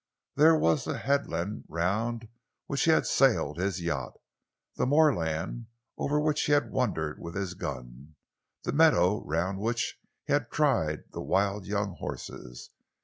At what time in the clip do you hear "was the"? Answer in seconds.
0.57-0.97